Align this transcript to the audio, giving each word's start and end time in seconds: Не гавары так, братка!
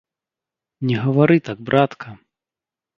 Не 0.89 0.97
гавары 1.03 1.37
так, 1.51 1.57
братка! 1.71 2.19